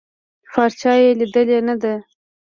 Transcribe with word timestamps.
پارچه 0.53 0.91
يې 1.01 1.09
ليدلې 1.19 1.59
نده. 1.67 1.93